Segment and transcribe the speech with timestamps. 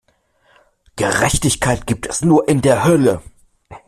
[0.95, 3.21] Gerechtigkeit gibt es nur in der Hölle!